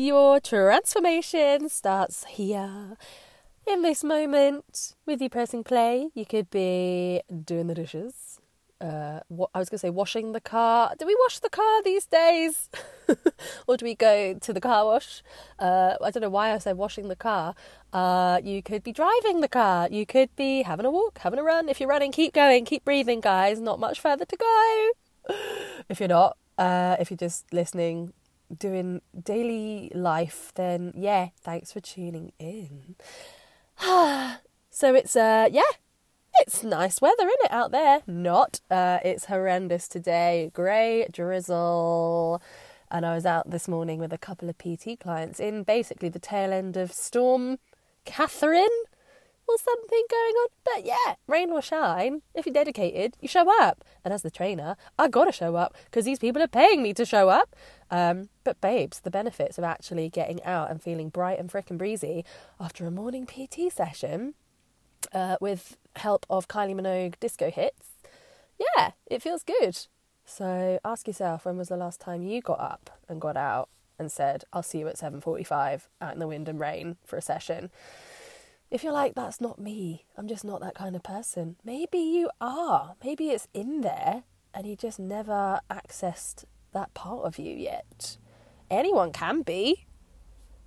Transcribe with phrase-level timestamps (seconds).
[0.00, 2.96] Your transformation starts here.
[3.66, 8.40] In this moment, with you pressing play, you could be doing the dishes.
[8.80, 9.20] Uh,
[9.54, 10.94] I was going to say, washing the car.
[10.98, 12.70] Do we wash the car these days,
[13.66, 15.22] or do we go to the car wash?
[15.58, 17.54] Uh, I don't know why I said washing the car.
[17.92, 19.86] Uh, you could be driving the car.
[19.90, 21.68] You could be having a walk, having a run.
[21.68, 23.60] If you're running, keep going, keep breathing, guys.
[23.60, 24.90] Not much further to go.
[25.90, 28.14] if you're not, uh, if you're just listening,
[28.56, 32.96] doing daily life, then yeah, thanks for tuning in.
[34.70, 35.62] so it's uh yeah,
[36.40, 38.02] it's nice weather in it out there.
[38.06, 40.50] Not uh it's horrendous today.
[40.54, 42.42] Grey drizzle.
[42.90, 46.18] And I was out this morning with a couple of PT clients in basically the
[46.18, 47.58] tail end of Storm
[48.04, 48.68] Catherine
[49.50, 50.48] or something going on.
[50.64, 53.84] But yeah, rain or shine, if you're dedicated, you show up.
[54.04, 57.04] And as the trainer, I gotta show up because these people are paying me to
[57.04, 57.54] show up.
[57.90, 62.24] Um, but babes, the benefits of actually getting out and feeling bright and frickin' breezy
[62.60, 64.34] after a morning PT session
[65.12, 67.88] uh, with help of Kylie Minogue disco hits,
[68.58, 69.86] yeah, it feels good.
[70.24, 74.12] So ask yourself, when was the last time you got up and got out and
[74.12, 77.70] said, "I'll see you at 7:45 out in the wind and rain for a session"?
[78.70, 82.30] If you're like, that's not me, I'm just not that kind of person, maybe you
[82.40, 82.94] are.
[83.04, 88.16] Maybe it's in there and you just never accessed that part of you yet.
[88.70, 89.86] Anyone can be.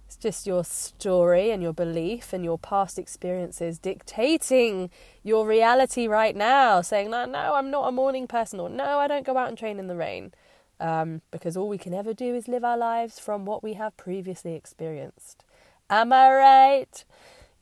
[0.06, 4.90] It's just your story and your belief and your past experiences dictating
[5.24, 9.08] your reality right now, saying, no, no, I'm not a morning person, or no, I
[9.08, 10.34] don't go out and train in the rain.
[10.80, 13.96] Um, because all we can ever do is live our lives from what we have
[13.96, 15.46] previously experienced.
[15.90, 17.06] Am I right?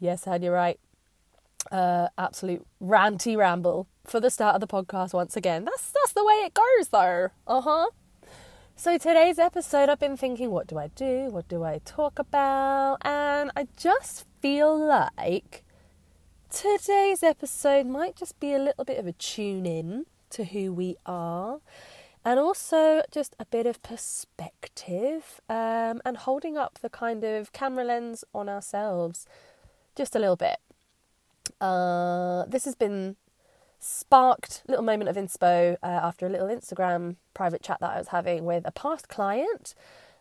[0.02, 0.80] Yes, Ed, you're right.
[1.72, 5.64] Uh, absolute ranty ramble for the start of the podcast once again.
[5.64, 7.30] That's that's the way it goes, though.
[7.46, 7.90] Uh huh.
[8.76, 11.30] So today's episode, I've been thinking, what do I do?
[11.30, 12.98] What do I talk about?
[13.04, 15.64] And I just feel like
[16.50, 20.96] today's episode might just be a little bit of a tune in to who we
[21.06, 21.60] are
[22.26, 27.84] and also just a bit of perspective um, and holding up the kind of camera
[27.84, 29.28] lens on ourselves
[29.96, 30.58] just a little bit.
[31.60, 33.16] Uh, this has been
[33.80, 38.10] sparked little moment of inspo uh, after a little Instagram private chat that I was
[38.10, 39.74] having with a past client.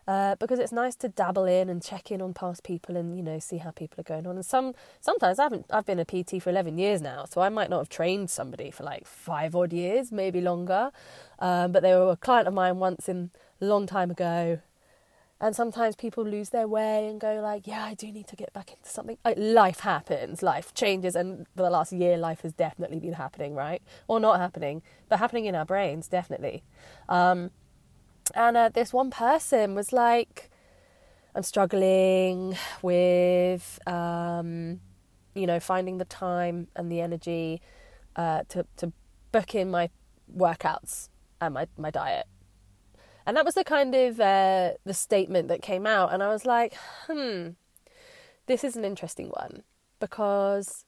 [0.07, 3.21] Uh, because it's nice to dabble in and check in on past people and you
[3.21, 4.35] know see how people are going on.
[4.35, 7.49] And some sometimes I haven't I've been a PT for eleven years now, so I
[7.49, 10.91] might not have trained somebody for like five odd years, maybe longer.
[11.37, 13.29] Um, but they were a client of mine once in
[13.61, 14.59] a long time ago,
[15.41, 18.53] and sometimes people lose their way and go like yeah i do need to get
[18.53, 19.17] back into something.
[19.25, 20.41] Like life happens.
[20.43, 23.81] Life changes and for the last year life has definitely been happening right?
[24.07, 26.63] Or not happening but happening in our brains definitely.
[27.09, 27.49] Um,
[28.35, 30.49] and uh, this one person was like
[31.35, 34.79] i'm struggling with um,
[35.33, 37.61] you know finding the time and the energy
[38.15, 38.91] uh, to, to
[39.31, 39.89] book in my
[40.35, 41.09] workouts
[41.39, 42.27] and my, my diet
[43.25, 46.45] and that was the kind of uh, the statement that came out, and I was
[46.45, 46.75] like,
[47.07, 47.49] hmm,
[48.47, 49.63] this is an interesting one
[49.99, 50.85] because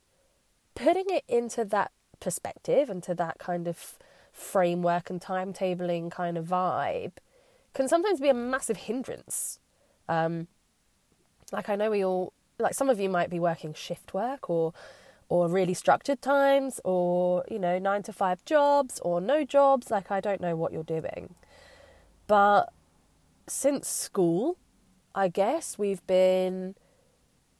[0.75, 3.95] putting it into that perspective, into that kind of
[4.31, 7.13] framework and timetabling kind of vibe,
[7.73, 9.59] can sometimes be a massive hindrance.
[10.09, 10.47] Um,
[11.51, 14.73] like I know we all, like some of you might be working shift work or
[15.29, 20.11] or really structured times or you know 9 to 5 jobs or no jobs like
[20.11, 21.33] I don't know what you're doing
[22.28, 22.72] but
[23.47, 24.57] since school,
[25.13, 26.75] I guess we've been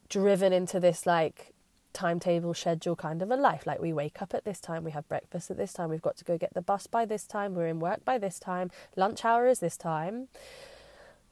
[0.10, 1.54] driven into this like
[1.94, 3.66] timetable schedule kind of a life.
[3.66, 6.18] Like we wake up at this time, we have breakfast at this time, we've got
[6.18, 9.24] to go get the bus by this time, we're in work by this time, lunch
[9.24, 10.28] hour is this time,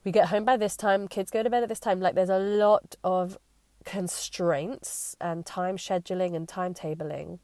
[0.04, 2.00] we get home by this time, kids go to bed at this time.
[2.00, 3.38] Like there's a lot of
[3.84, 7.38] constraints and time scheduling and timetabling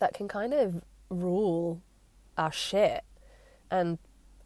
[0.00, 1.80] that can kind of rule
[2.36, 3.02] our shit
[3.70, 3.98] and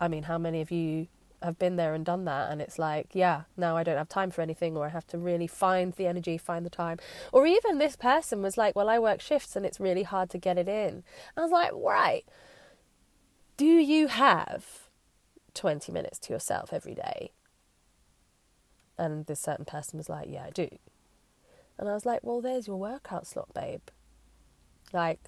[0.03, 1.07] I mean, how many of you
[1.43, 2.51] have been there and done that?
[2.51, 5.19] And it's like yeah now i don't have time for anything or i have to
[5.19, 6.99] really find the energy find the time.
[7.33, 10.39] Or even this person was like well i work shifts and it's really hard to
[10.39, 11.05] get it in.
[11.37, 12.25] I was like right.
[13.57, 14.89] Do you have
[15.55, 17.31] 20 minutes to yourself every day?
[18.99, 20.69] And this certain person was like yeah i do.
[21.79, 23.83] And i was like well there's your workout slot babe.
[24.93, 25.21] Like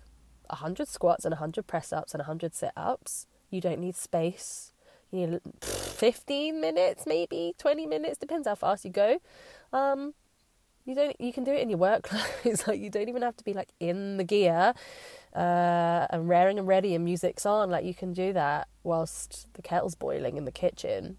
[0.49, 4.73] 100 squats and 100 press ups and 100 sit ups you don't need space.
[5.11, 9.19] You need 15 minutes, maybe 20 minutes, depends how fast you go.
[9.73, 10.15] Um,
[10.85, 11.19] you don't.
[11.19, 12.03] You can do it in your work
[12.43, 12.67] clothes.
[12.67, 14.75] like you don't even have to be like in the gear
[15.35, 17.71] uh, and raring and ready and music's on.
[17.71, 21.17] Like you can do that whilst the kettle's boiling in the kitchen.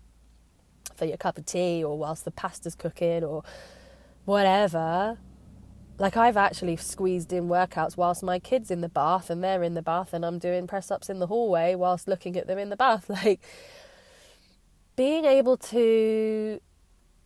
[0.96, 3.44] for your cup of tea or whilst the pasta's cooking or
[4.26, 5.18] whatever.
[5.98, 9.76] Like I've actually squeezed in workouts whilst my kids in the bath and they're in
[9.76, 12.70] the bath and I'm doing press ups in the hallway whilst looking at them in
[12.70, 13.10] the bath.
[13.26, 13.42] Like
[14.98, 16.60] being able to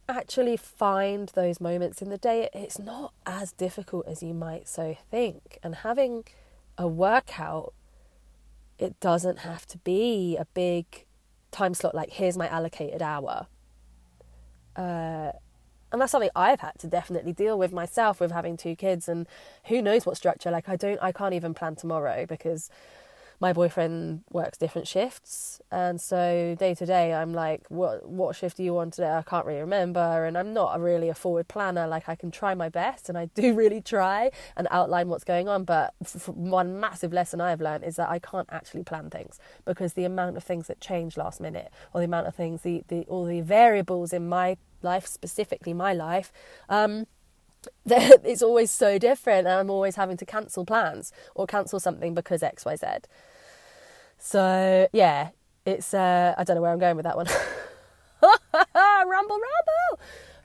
[0.08, 4.96] actually find those moments in the day, it's not as difficult as you might so
[5.10, 5.58] think.
[5.64, 6.26] And having
[6.78, 7.74] a workout,
[8.78, 11.06] it doesn't have to be a big
[11.52, 13.48] time slot like here's my allocated hour.
[14.76, 15.32] Uh,
[15.92, 19.28] and that's something I've had to definitely deal with myself with having two kids and
[19.66, 22.70] who knows what structure like I don't I can't even plan tomorrow because
[23.40, 28.58] my boyfriend works different shifts and so day to day I'm like what what shift
[28.58, 29.12] do you want today?
[29.12, 32.54] I can't really remember and I'm not really a forward planner like I can try
[32.54, 35.94] my best and I do really try and outline what's going on but
[36.28, 40.38] one massive lesson I've learned is that I can't actually plan things because the amount
[40.38, 43.42] of things that change last minute or the amount of things the, the all the
[43.42, 46.32] variables in my life specifically my life
[46.70, 47.06] um,
[47.86, 52.42] it's always so different and I'm always having to cancel plans or cancel something because
[52.42, 53.06] XYZ.
[54.18, 55.30] So yeah,
[55.66, 57.28] it's uh, I don't know where I'm going with that one.
[58.22, 60.00] rumble, rumble.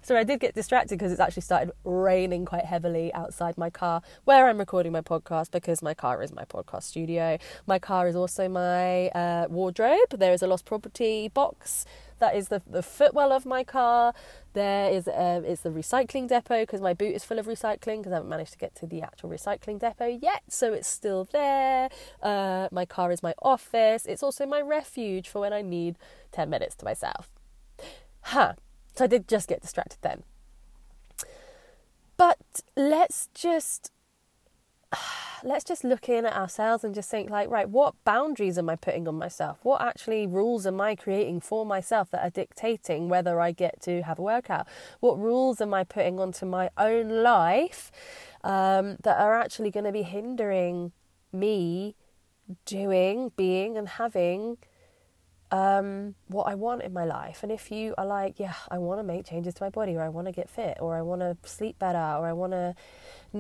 [0.05, 4.03] So I did get distracted because it's actually started raining quite heavily outside my car
[4.25, 7.39] where I'm recording my podcast because my car is my podcast studio.
[7.67, 10.11] My car is also my uh, wardrobe.
[10.11, 11.87] There is a lost property box
[12.25, 14.15] that is the, the footwell of my car.
[14.55, 18.13] There is uh, it's the recycling depot because my boot is full of recycling because
[18.13, 21.91] I haven't managed to get to the actual recycling depot yet, so it's still there.
[22.23, 24.07] Uh, my car is my office.
[24.07, 25.97] It's also my refuge for when I need
[26.33, 27.31] ten minutes to myself.
[28.33, 28.55] Huh.
[28.95, 30.23] So I did just get distracted then.
[32.17, 33.91] But let's just
[35.45, 38.77] let's just look in at ourselves and just think like right what boundaries am i
[38.77, 39.59] putting on myself?
[39.63, 44.03] What actually rules am i creating for myself that are dictating whether i get to
[44.03, 44.67] have a workout?
[45.01, 47.91] What rules am i putting onto my own life
[48.43, 50.93] um, that are actually going to be hindering
[51.33, 51.95] me
[52.67, 54.59] doing being and having
[55.51, 57.43] um, what I want in my life.
[57.43, 60.03] And if you are like, yeah, I want to make changes to my body, or
[60.03, 62.75] I want to get fit, or I want to sleep better, or I want to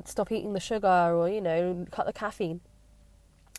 [0.04, 2.60] stop eating the sugar, or, you know, cut the caffeine.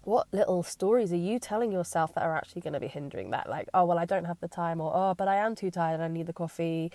[0.03, 3.49] What little stories are you telling yourself that are actually going to be hindering that?
[3.49, 5.99] Like, oh, well, I don't have the time, or oh, but I am too tired,
[5.99, 6.91] I need the coffee,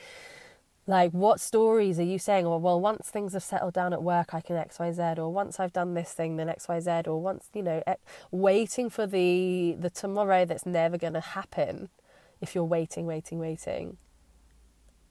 [0.87, 2.47] like, what stories are you saying?
[2.47, 5.73] Or, well, once things have settled down at work, I can XYZ, or once I've
[5.73, 7.83] done this thing, then XYZ, or once, you know,
[8.31, 11.91] waiting for the, the tomorrow that's never going to happen
[12.41, 13.99] if you're waiting, waiting, waiting.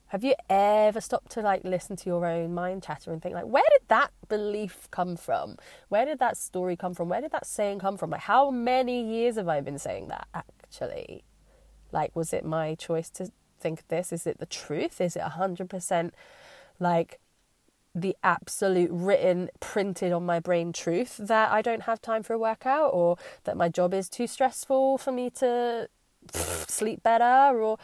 [0.08, 3.46] Have you ever stopped to like listen to your own mind chatter and think like,
[3.46, 5.56] where did that belief come from?
[5.88, 7.08] Where did that story come from?
[7.08, 8.10] Where did that saying come from?
[8.10, 11.22] Like, how many years have I been saying that actually?
[11.92, 13.30] Like, was it my choice to
[13.60, 14.12] think this?
[14.12, 15.00] Is it the truth?
[15.00, 16.10] Is it 100%
[16.78, 17.20] like
[17.94, 22.38] the absolute written, printed on my brain truth that I don't have time for a
[22.38, 25.88] workout or that my job is too stressful for me to
[26.32, 27.58] sleep better?
[27.60, 27.78] Or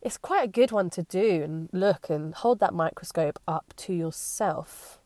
[0.00, 3.92] it's quite a good one to do and look and hold that microscope up to
[3.92, 5.00] yourself.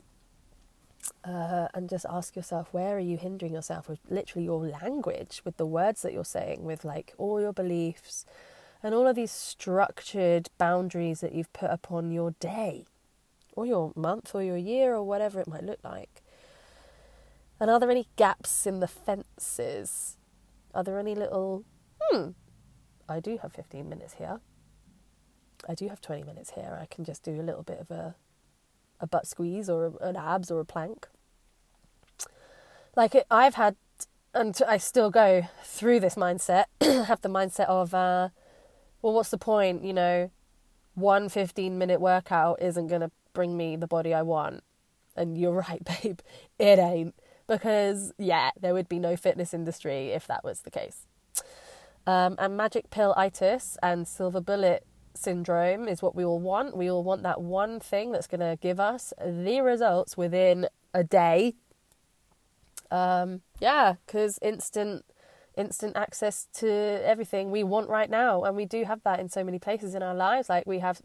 [1.25, 5.57] Uh, and just ask yourself where are you hindering yourself with literally your language with
[5.59, 8.25] the words that you're saying with like all your beliefs
[8.83, 12.87] and all of these structured boundaries that you've put upon your day
[13.55, 16.23] or your month or your year or whatever it might look like.
[17.59, 20.17] And are there any gaps in the fences?
[20.75, 21.65] Are there any little,
[22.01, 22.31] hmm,
[23.09, 24.41] I do have 15 minutes here.
[25.69, 26.79] I do have 20 minutes here.
[26.81, 28.15] I can just do a little bit of a,
[28.99, 31.07] a butt squeeze or an abs or a plank.
[32.97, 33.77] Like it, I've had,
[34.33, 38.31] and I still go through this mindset, have the mindset of, uh,
[39.03, 39.85] well, what's the point?
[39.85, 40.31] You know,
[40.95, 44.63] one 15 minute workout isn't going to bring me the body I want.
[45.17, 46.21] And you're right, babe,
[46.59, 47.15] it ain't.
[47.47, 51.07] Because, yeah, there would be no fitness industry if that was the case.
[52.07, 56.77] Um, and magic pill itis and silver bullet syndrome is what we all want.
[56.77, 61.05] We all want that one thing that's going to give us the results within a
[61.05, 61.55] day.
[62.91, 65.05] Um, yeah, because instant
[65.57, 68.45] instant access to everything we want right now.
[68.45, 70.49] And we do have that in so many places in our lives.
[70.49, 71.01] Like we have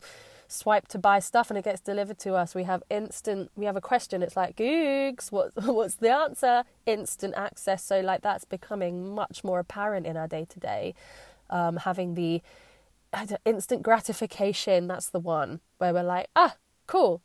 [0.48, 2.56] swipe to buy stuff and it gets delivered to us.
[2.56, 4.22] We have instant, we have a question.
[4.22, 6.64] It's like, Googs, what, what's the answer?
[6.86, 7.84] Instant access.
[7.84, 10.94] So, like, that's becoming much more apparent in our day to day.
[11.50, 12.42] Having the
[13.46, 16.56] instant gratification, that's the one where we're like, ah,
[16.88, 17.22] cool.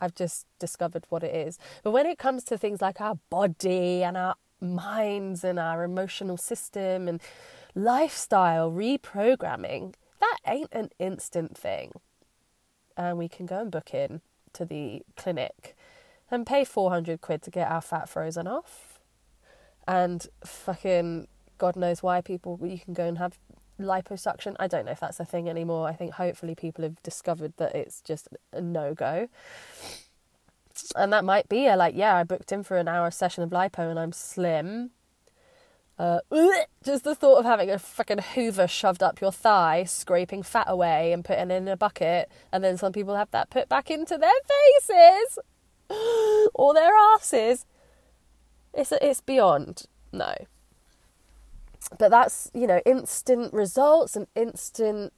[0.00, 1.58] I've just discovered what it is.
[1.82, 6.36] But when it comes to things like our body and our minds and our emotional
[6.36, 7.20] system and
[7.74, 11.92] lifestyle reprogramming, that ain't an instant thing.
[12.96, 14.20] And we can go and book in
[14.52, 15.76] to the clinic
[16.30, 19.00] and pay 400 quid to get our fat frozen off.
[19.88, 23.38] And fucking God knows why people, you can go and have
[23.80, 24.54] liposuction.
[24.60, 25.88] I don't know if that's a thing anymore.
[25.88, 29.28] I think hopefully people have discovered that it's just a no go.
[30.96, 33.50] And that might be a like, yeah, I booked in for an hour session of
[33.50, 34.90] lipo and I'm slim.
[35.98, 36.20] Uh,
[36.82, 41.12] just the thought of having a fucking hoover shoved up your thigh, scraping fat away
[41.12, 44.16] and putting it in a bucket, and then some people have that put back into
[44.16, 44.30] their
[44.80, 45.38] faces
[46.54, 47.66] or their asses.
[48.72, 50.34] It's it's beyond no
[51.98, 55.12] but that's you know instant results and instant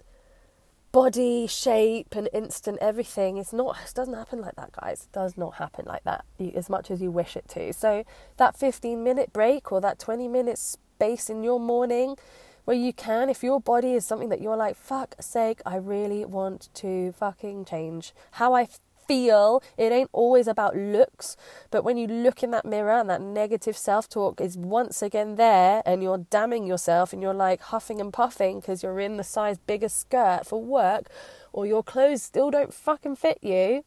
[0.92, 3.38] body shape and instant everything.
[3.38, 5.08] It's not it doesn't happen like that guys.
[5.10, 7.72] It does not happen like that as much as you wish it to.
[7.72, 8.04] So
[8.36, 12.16] that 15 minute break or that 20 minute space in your morning
[12.64, 16.24] where you can if your body is something that you're like fuck sake i really
[16.24, 18.68] want to fucking change how i
[19.06, 19.62] feel.
[19.76, 21.36] It ain't always about looks,
[21.70, 25.36] but when you look in that mirror and that negative self talk is once again
[25.36, 29.24] there and you're damning yourself and you're like huffing and puffing because you're in the
[29.24, 31.08] size bigger skirt for work
[31.52, 33.84] or your clothes still don't fucking fit you,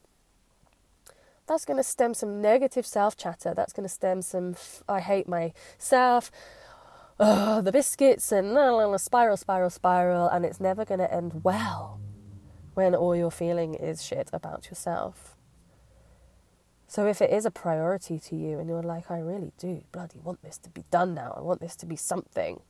[1.48, 3.53] that's going to stem some negative self chatter.
[3.55, 4.55] That's going to stem some,
[4.88, 6.31] I hate myself.
[7.19, 12.00] Oh, the biscuits and a spiral, spiral, spiral, and it's never going to end well
[12.75, 15.36] when all you're feeling is shit about yourself.
[16.88, 20.20] So if it is a priority to you and you're like, I really do bloody
[20.24, 22.62] want this to be done now, I want this to be something,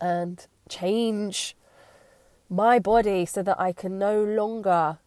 [0.00, 1.56] and change
[2.48, 4.98] my body so that I can no longer,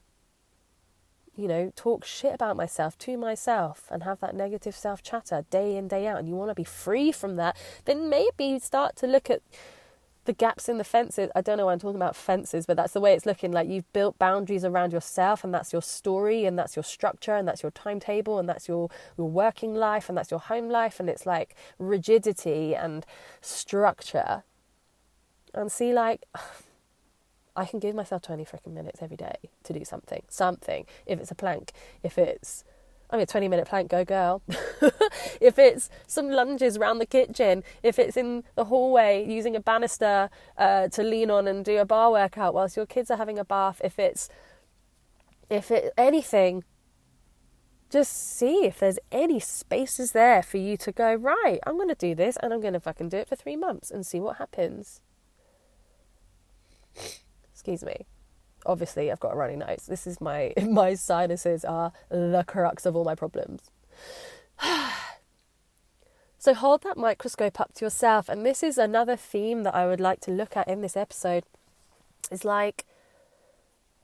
[1.36, 5.76] you know, talk shit about myself to myself and have that negative self chatter day
[5.76, 9.08] in, day out, and you want to be free from that, then maybe start to
[9.08, 9.42] look at
[10.26, 11.30] the gaps in the fences.
[11.36, 13.52] I don't know why I'm talking about fences, but that's the way it's looking.
[13.52, 17.48] Like you've built boundaries around yourself, and that's your story, and that's your structure, and
[17.48, 21.10] that's your timetable, and that's your, your working life, and that's your home life, and
[21.10, 23.06] it's like rigidity and
[23.42, 24.44] structure.
[25.54, 26.26] And see, like,
[27.56, 30.24] I can give myself 20 freaking minutes every day to do something.
[30.30, 30.86] Something.
[31.06, 32.64] If it's a plank, if it's
[33.12, 34.42] I mean, a 20 minute plank, go girl.
[35.42, 40.30] if it's some lunges around the kitchen, if it's in the hallway using a banister
[40.58, 43.44] uh, to lean on and do a bar workout whilst your kids are having a
[43.44, 44.30] bath, if it's,
[45.50, 46.64] if it, anything,
[47.90, 51.96] just see if there's any spaces there for you to go, right, I'm going to
[51.96, 54.38] do this and I'm going to fucking do it for three months and see what
[54.38, 55.02] happens.
[57.52, 58.06] Excuse me
[58.66, 59.86] obviously I've got a runny nose.
[59.88, 63.70] This is my my sinuses are the crux of all my problems.
[66.38, 70.00] so hold that microscope up to yourself and this is another theme that I would
[70.00, 71.44] like to look at in this episode.
[72.30, 72.86] Is like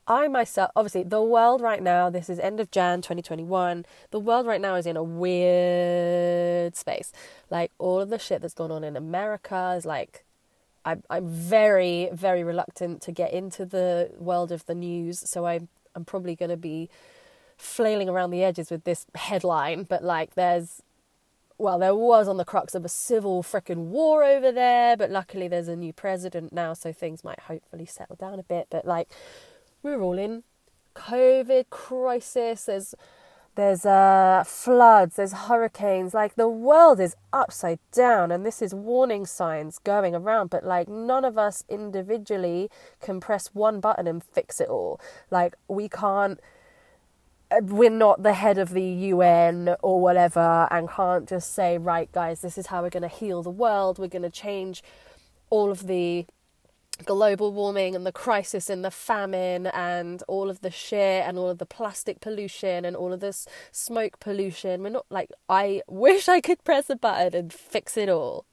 [0.08, 3.86] I myself obviously the world right now, this is end of Jan 2021.
[4.12, 7.12] The world right now is in a weird space.
[7.50, 10.24] Like all of the shit that's going on in America is like
[10.88, 15.67] I'm I'm very very reluctant to get into the world of the news, so I'm
[15.94, 16.89] I'm probably going to be
[17.58, 19.84] flailing around the edges with this headline.
[19.84, 20.82] But like, there's
[21.58, 25.48] well, there was on the crux of a civil frickin' war over there, but luckily
[25.48, 28.67] there's a new president now, so things might hopefully settle down a bit.
[28.70, 29.10] But like,
[29.82, 30.44] we're all in
[30.96, 32.65] COVID crisis.
[32.65, 32.96] There's
[33.58, 39.26] there's uh, floods, there's hurricanes, like the world is upside down, and this is warning
[39.26, 40.52] signs going around.
[40.52, 42.70] But like, none of us individually
[43.02, 45.02] can press one button and fix it all.
[45.32, 46.40] Like, we can't,
[47.50, 52.12] uh, we're not the head of the UN or whatever, and can't just say, right,
[52.12, 54.84] guys, this is how we're going to heal the world, we're going to change
[55.50, 56.28] all of the
[57.06, 61.50] global warming and the crisis and the famine and all of the shit and all
[61.50, 64.84] of the plastic pollution and all of this smoke pollution.
[64.84, 68.46] We're not like, I wish I could press a button and fix it all.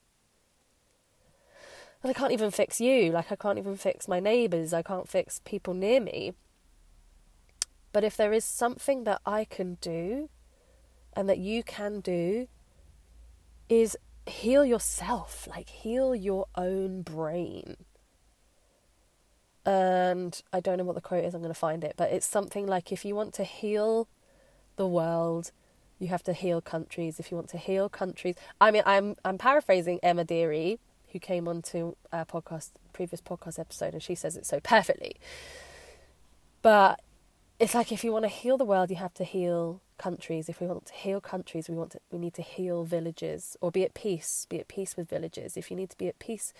[2.03, 3.13] And I can't even fix you.
[3.13, 4.75] Like, I can't even fix my neighbours.
[4.75, 6.35] I can't fix people near me.
[7.93, 10.29] But if there is something that I can do
[11.15, 12.49] and that you can do,
[13.69, 13.97] is
[14.27, 17.77] heal yourself, like, heal your own brain
[19.67, 22.27] and I don't know what the quote is, I'm going to find it, but it's
[22.27, 24.09] something like if you want to heal
[24.77, 25.53] the world,
[25.99, 27.19] you have to heal countries.
[27.19, 30.79] If you want to heal countries, I mean, I'm I'm paraphrasing Emma Deary,
[31.13, 35.17] who came on to a podcast, previous podcast episode, and she says it so perfectly.
[36.63, 37.01] But
[37.65, 40.51] it's like if you want to heal the world, you have to heal countries.
[40.51, 43.71] If we want to heal countries, we want to we need to heal villages or
[43.71, 44.47] be at peace.
[44.51, 45.57] Be at peace with villages.
[45.57, 46.53] If you need to be at peace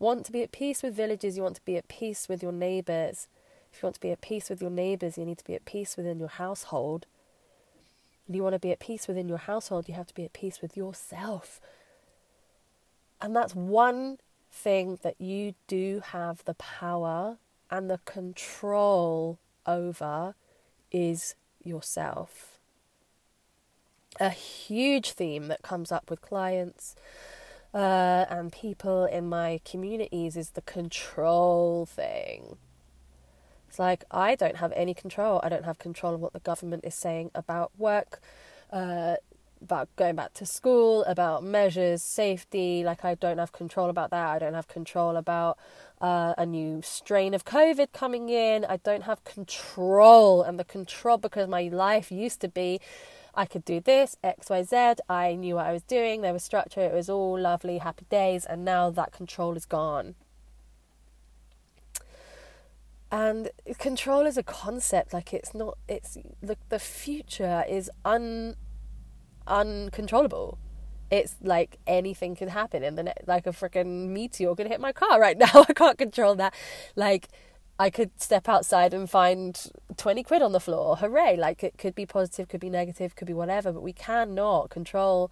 [0.00, 2.52] want to be at peace with villages, you want to be at peace with your
[2.52, 3.28] neighbors.
[3.72, 5.64] If you want to be at peace with your neighbors, you need to be at
[5.64, 7.06] peace within your household.
[8.26, 10.32] And you want to be at peace within your household, you have to be at
[10.32, 11.60] peace with yourself.
[13.20, 14.18] And that's one
[14.50, 17.38] thing that you do have the power
[17.70, 20.34] and the control over
[20.90, 22.58] is yourself.
[24.20, 26.96] A huge theme that comes up with clients
[27.74, 32.56] uh, and people in my communities is the control thing.
[33.68, 35.40] It's like I don't have any control.
[35.42, 38.20] I don't have control of what the government is saying about work,
[38.72, 39.16] uh,
[39.60, 42.82] about going back to school, about measures, safety.
[42.82, 44.28] Like I don't have control about that.
[44.30, 45.58] I don't have control about
[46.00, 48.64] uh, a new strain of COVID coming in.
[48.64, 52.80] I don't have control, and the control because my life used to be
[53.38, 54.94] I could do this, X, Y, Z.
[55.08, 56.22] I knew what I was doing.
[56.22, 56.80] There was structure.
[56.80, 58.44] It was all lovely, happy days.
[58.44, 60.16] And now that control is gone.
[63.12, 65.12] And control is a concept.
[65.12, 65.78] Like it's not.
[65.86, 68.56] It's the the future is un
[69.46, 70.58] uncontrollable.
[71.10, 75.20] It's like anything can happen, and then like a freaking meteor could hit my car
[75.20, 75.64] right now.
[75.68, 76.54] I can't control that.
[76.96, 77.28] Like
[77.78, 80.96] I could step outside and find 20 quid on the floor.
[80.96, 81.36] Hooray.
[81.36, 85.30] Like it could be positive, could be negative, could be whatever, but we cannot control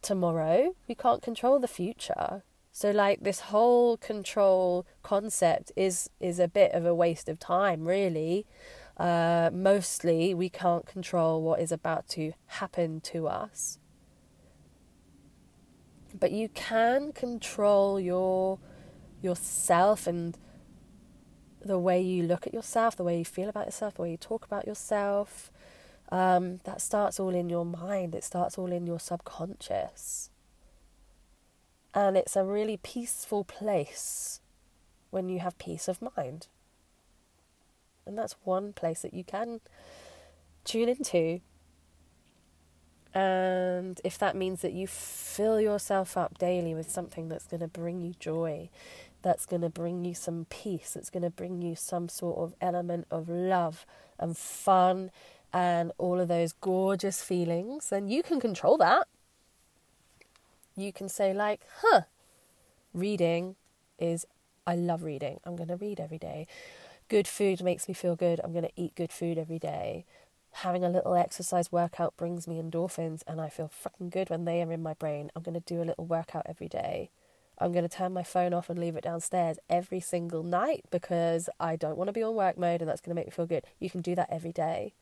[0.00, 0.74] tomorrow.
[0.88, 2.44] We can't control the future.
[2.72, 7.84] So like this whole control concept is is a bit of a waste of time,
[7.84, 8.46] really.
[8.96, 13.78] Uh, mostly we can't control what is about to happen to us.
[16.18, 18.58] But you can control your
[19.22, 20.36] yourself and
[21.62, 24.16] the way you look at yourself, the way you feel about yourself, the way you
[24.16, 25.50] talk about yourself.
[26.10, 30.30] Um, that starts all in your mind, it starts all in your subconscious.
[31.94, 34.40] And it's a really peaceful place
[35.10, 36.48] when you have peace of mind.
[38.06, 39.60] And that's one place that you can
[40.64, 41.40] tune into.
[43.12, 47.68] And if that means that you fill yourself up daily with something that's going to
[47.68, 48.70] bring you joy,
[49.22, 52.54] that's going to bring you some peace, that's going to bring you some sort of
[52.60, 53.84] element of love
[54.18, 55.10] and fun
[55.52, 59.08] and all of those gorgeous feelings, then you can control that.
[60.76, 62.02] You can say, like, huh,
[62.94, 63.56] reading
[63.98, 64.24] is,
[64.66, 65.40] I love reading.
[65.44, 66.46] I'm going to read every day.
[67.08, 68.40] Good food makes me feel good.
[68.42, 70.04] I'm going to eat good food every day.
[70.52, 74.62] Having a little exercise workout brings me endorphins and I feel fucking good when they
[74.62, 75.30] are in my brain.
[75.34, 77.10] I'm going to do a little workout every day.
[77.58, 81.48] I'm going to turn my phone off and leave it downstairs every single night because
[81.60, 83.46] I don't want to be on work mode and that's going to make me feel
[83.46, 83.64] good.
[83.78, 84.94] You can do that every day.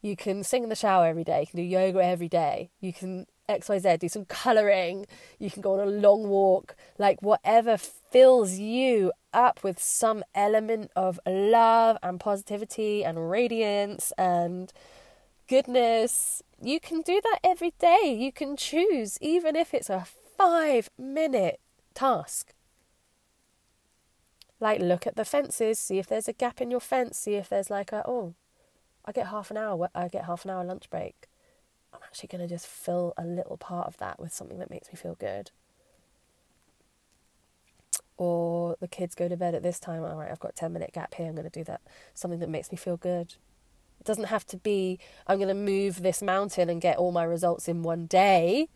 [0.00, 1.40] You can sing in the shower every day.
[1.40, 2.70] You can do yoga every day.
[2.80, 5.06] You can XYZ, do some colouring.
[5.38, 6.76] You can go on a long walk.
[6.98, 14.72] Like whatever fills you up with some element of love and positivity and radiance and
[15.46, 16.42] goodness.
[16.60, 18.16] You can do that every day.
[18.18, 21.60] You can choose, even if it's a five minute
[21.94, 22.52] task.
[24.58, 27.48] Like, look at the fences, see if there's a gap in your fence, see if
[27.48, 28.34] there's like a, oh,
[29.04, 31.28] I get half an hour, I get half an hour lunch break.
[31.92, 34.88] I'm actually going to just fill a little part of that with something that makes
[34.88, 35.50] me feel good.
[38.18, 40.92] Or the kids go to bed at this time, all right, I've got 10 minute
[40.94, 41.82] gap here, I'm going to do that,
[42.14, 43.34] something that makes me feel good.
[44.00, 47.24] It doesn't have to be, I'm going to move this mountain and get all my
[47.24, 48.68] results in one day.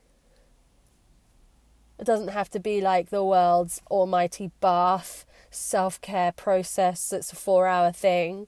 [1.99, 7.37] It doesn't have to be like the world's almighty bath self care process that's a
[7.37, 8.47] four hour thing.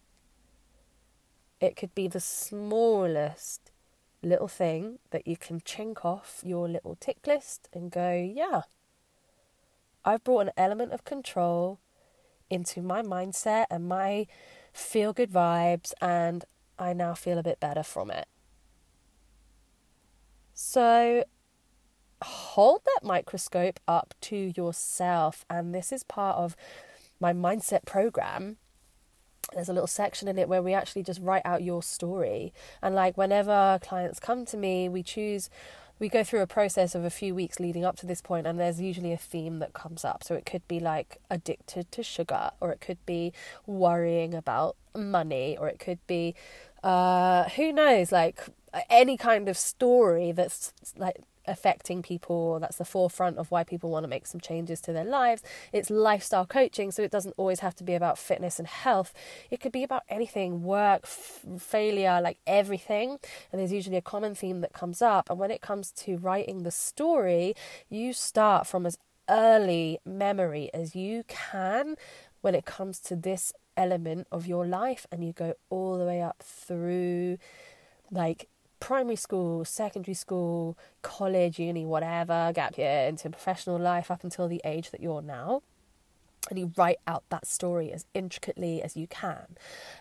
[1.61, 3.71] It could be the smallest
[4.23, 8.63] little thing that you can chink off your little tick list and go, yeah,
[10.05, 11.79] I've brought an element of control
[12.51, 14.27] into my mindset and my
[14.73, 16.45] feel good vibes, and
[16.79, 18.27] I now feel a bit better from it.
[20.55, 21.25] So,
[22.23, 25.45] hold that microscope up to yourself.
[25.51, 26.57] And this is part of
[27.21, 28.57] my mindset program.
[29.53, 32.53] There's a little section in it where we actually just write out your story.
[32.81, 35.51] And like whenever clients come to me, we choose
[36.03, 38.59] we go through a process of a few weeks leading up to this point and
[38.59, 40.25] there's usually a theme that comes up.
[40.25, 43.33] So it could be like addicted to sugar or it could be
[43.67, 46.35] worrying about money or it could be
[46.83, 48.41] uh, who knows like
[48.91, 52.59] any kind of story that's like affecting people.
[52.61, 55.43] That's the forefront of why people want to make some changes to their lives.
[55.73, 59.13] It's lifestyle coaching so it doesn't always have to be about fitness and health.
[59.51, 63.19] It could be about anything work f- failure like everything.
[63.51, 65.31] And there's usually a common theme that comes up.
[65.31, 67.55] And when it comes to writing the story
[67.89, 71.97] you start from as early memory as you can
[72.41, 75.07] when it comes to this element of your life.
[75.11, 77.39] And you go all the way up through
[78.11, 78.49] like
[78.83, 84.61] primary school, secondary school, college, uni, whatever, gap year, into professional life up until the
[84.65, 85.63] age that you're now
[86.51, 89.57] and you write out that story as intricately as you can.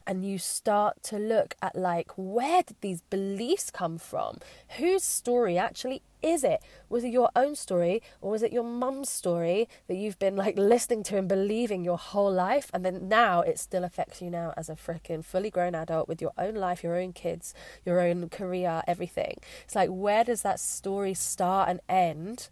[0.08, 4.40] And you start to look at like where did these beliefs come from?
[4.78, 6.62] Whose story actually is it?
[6.90, 10.58] Was it your own story or was it your mum's story that you've been like
[10.58, 14.54] listening to and believing your whole life and then now it still affects you now
[14.58, 17.54] as a freaking fully grown adult with your own life your own kids
[17.86, 19.38] your own career everything?
[19.64, 22.50] It's like where does that story start and end?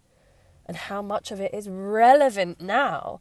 [0.66, 3.20] And how much of it is relevant now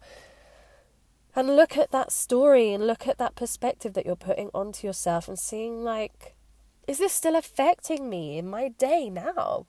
[1.40, 5.30] and look at that story and look at that perspective that you're putting onto yourself
[5.30, 6.36] and seeing like
[6.86, 9.66] is this still affecting me in my day now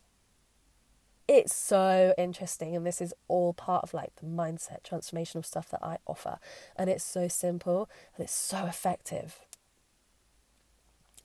[1.28, 5.78] it's so interesting and this is all part of like the mindset transformational stuff that
[5.80, 6.38] i offer
[6.74, 9.38] and it's so simple and it's so effective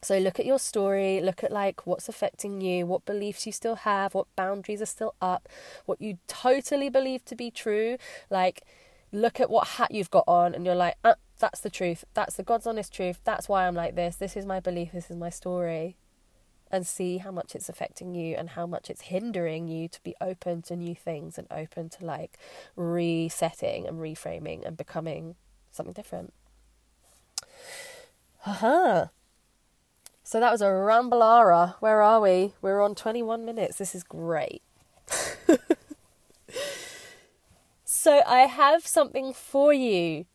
[0.05, 3.73] so look at your story, look at like what's affecting you, what beliefs you still
[3.73, 5.49] have, what boundaries are still up,
[5.87, 7.97] what you totally believe to be true.
[8.29, 8.61] Like
[9.15, 12.03] look at what hat you've got on and you're like, uh, that's the truth.
[12.13, 13.19] That's the God's honest truth.
[13.23, 14.15] That's why I'm like this.
[14.15, 14.91] This is my belief.
[14.91, 15.95] This is my story.
[16.71, 20.15] And see how much it's affecting you and how much it's hindering you to be
[20.19, 22.37] open to new things and open to like
[22.75, 25.35] resetting and reframing and becoming
[25.71, 26.33] something different.
[28.39, 29.07] Haha.
[30.23, 31.75] So that was a rambalara.
[31.79, 32.53] Where are we?
[32.61, 33.77] We're on 21 minutes.
[33.77, 34.63] This is great.
[38.05, 40.27] So I have something for you.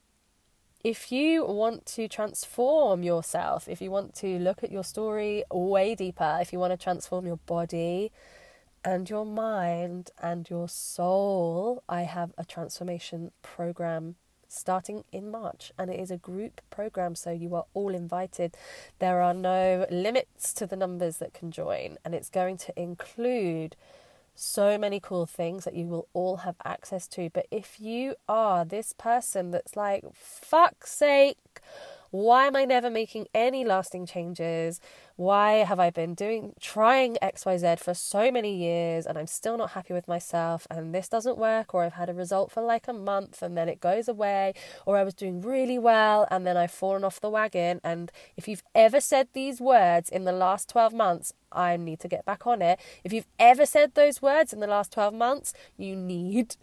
[0.83, 5.95] If you want to transform yourself, if you want to look at your story way
[5.95, 8.11] deeper, if you want to transform your body
[8.85, 14.17] and your mind and your soul, I have a transformation program
[14.49, 18.57] starting in March, and it is a group program, so you are all invited.
[18.99, 23.77] There are no limits to the numbers that can join, and it's going to include
[24.35, 27.31] so many cool things that you will all have access to.
[27.31, 31.61] But if you are this person that's like, fuck's sake,
[32.11, 34.81] why am I never making any lasting changes?
[35.15, 39.71] Why have I been doing trying XYZ for so many years and I'm still not
[39.71, 42.93] happy with myself and this doesn't work or I've had a result for like a
[42.93, 44.55] month and then it goes away
[44.87, 48.49] or I was doing really well and then I've fallen off the wagon and if
[48.49, 52.45] you've ever said these words in the last 12 months, I need to get back
[52.45, 52.81] on it.
[53.05, 56.57] If you've ever said those words in the last 12 months, you need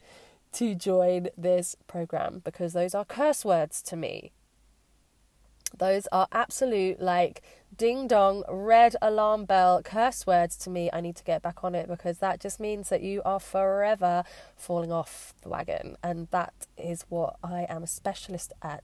[0.53, 4.31] to join this program because those are curse words to me.
[5.77, 7.41] Those are absolute, like,
[7.75, 10.89] ding dong, red alarm bell curse words to me.
[10.91, 14.23] I need to get back on it because that just means that you are forever
[14.55, 15.97] falling off the wagon.
[16.03, 18.83] And that is what I am a specialist at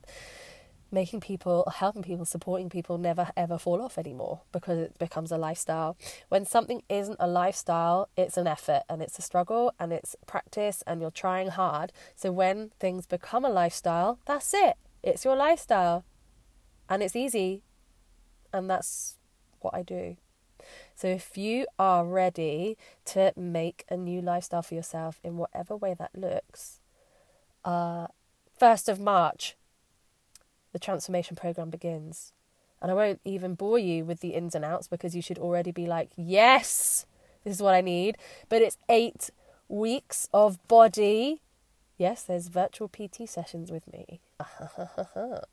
[0.92, 5.38] making people, helping people, supporting people never ever fall off anymore because it becomes a
[5.38, 5.98] lifestyle.
[6.30, 10.84] When something isn't a lifestyle, it's an effort and it's a struggle and it's practice
[10.86, 11.92] and you're trying hard.
[12.16, 14.76] So when things become a lifestyle, that's it.
[15.02, 16.06] It's your lifestyle
[16.90, 17.64] and it's easy,
[18.52, 19.16] and that's
[19.60, 20.18] what I do.
[20.96, 25.96] So if you are ready to make a new lifestyle for yourself in whatever way
[25.98, 26.80] that looks,
[27.66, 28.08] uh,
[28.60, 29.56] 1st of March,
[30.72, 32.34] the transformation program begins.
[32.82, 35.72] And I won't even bore you with the ins and outs because you should already
[35.72, 37.06] be like, yes,
[37.44, 38.18] this is what I need.
[38.50, 39.30] But it's eight
[39.70, 41.42] weeks of body.
[41.98, 44.20] Yes, there's virtual PT sessions with me.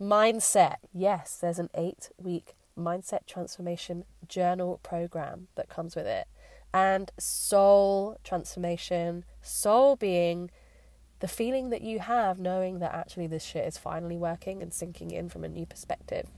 [0.00, 0.76] Mindset.
[0.94, 6.26] Yes, there's an eight week mindset transformation journal program that comes with it.
[6.72, 10.50] And soul transformation, soul being
[11.18, 15.10] the feeling that you have knowing that actually this shit is finally working and sinking
[15.10, 16.28] in from a new perspective.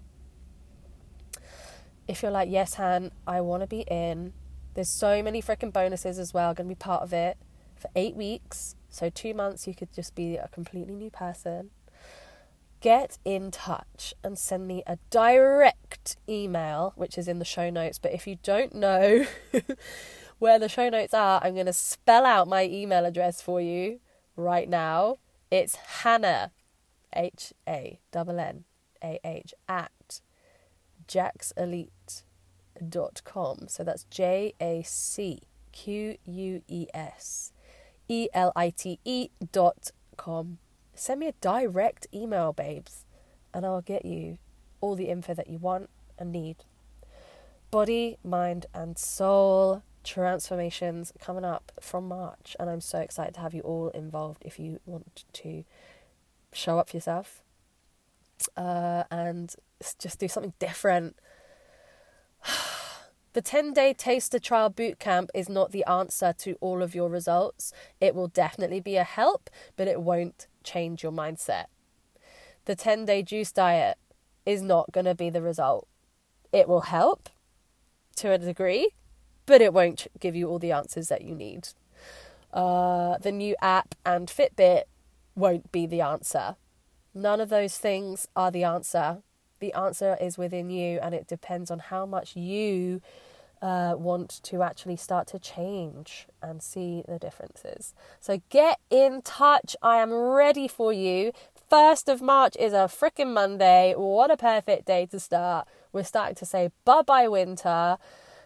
[2.09, 4.33] If you're like, yes, Han, I want to be in,
[4.75, 7.37] there's so many freaking bonuses as well, going to be part of it
[7.77, 8.75] for eight weeks.
[8.89, 11.71] So, two months, you could just be a completely new person
[12.83, 17.99] get in touch and send me a direct email, which is in the show notes.
[17.99, 19.25] But if you don't know
[20.39, 24.01] where the show notes are, I'm going to spell out my email address for you
[24.37, 25.19] right now.
[25.51, 26.51] It's Hannah,
[27.15, 28.65] H A N N
[29.03, 30.21] A H, at
[31.07, 33.69] jacqueselite.com.
[33.69, 37.53] So that's J A C Q U E S
[38.09, 40.59] E L I T E dot com
[41.03, 43.07] send me a direct email, babes,
[43.53, 44.39] and I'll get you
[44.81, 46.59] all the info that you want and need.
[47.73, 53.53] Body, mind, and soul transformations coming up from March, and I'm so excited to have
[53.53, 55.65] you all involved if you want to
[56.53, 57.43] show up for yourself
[58.57, 59.57] uh, and
[59.99, 61.17] just do something different.
[63.33, 67.09] the 10 day taster trial boot camp is not the answer to all of your
[67.09, 67.73] results.
[68.01, 71.67] It will definitely be a help, but it won't change your mindset.
[72.65, 73.99] The 10 day juice diet
[74.47, 75.89] is not going to be the result.
[76.53, 77.29] It will help
[78.17, 78.91] to a degree,
[79.47, 81.69] but it won't give you all the answers that you need.
[82.53, 84.83] Uh, the new app and Fitbit
[85.35, 86.57] won't be the answer.
[87.15, 89.23] None of those things are the answer.
[89.61, 93.01] The answer is within you, and it depends on how much you
[93.63, 97.95] uh, want to actually start to change and see the differences.
[98.21, 99.77] So get in touch.
[99.81, 101.33] I am ready for you.
[101.71, 103.95] 1st of March is a freaking Monday.
[103.97, 105.69] What a perfect day to start.
[105.93, 107.99] We're starting to say bye bye winter.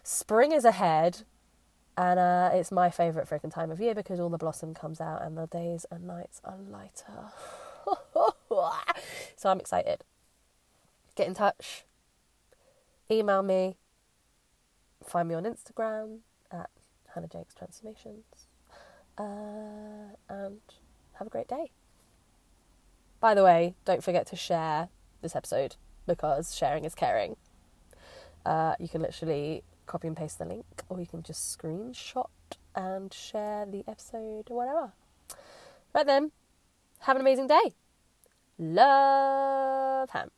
[0.03, 1.23] Spring is ahead.
[1.97, 5.23] And uh, it's my favourite freaking time of year because all the blossom comes out
[5.23, 7.31] and the days and nights are lighter.
[9.35, 10.03] so I'm excited.
[11.15, 11.85] Get in touch.
[13.09, 13.77] Email me.
[15.05, 16.19] Find me on Instagram
[16.51, 16.69] at
[17.13, 18.47] Hannah Jacques Transformations.
[19.17, 20.59] Uh, and
[21.13, 21.71] have a great day.
[23.19, 24.89] By the way, don't forget to share
[25.21, 27.35] this episode because sharing is caring.
[28.45, 32.29] Uh, you can literally copy and paste the link, or you can just screenshot
[32.75, 34.93] and share the episode or whatever.
[35.95, 36.31] Right then,
[36.99, 37.73] have an amazing day.
[38.59, 40.29] Love Ham.